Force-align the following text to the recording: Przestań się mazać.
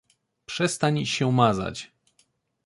Przestań 0.45 1.05
się 1.05 1.31
mazać. 1.31 1.91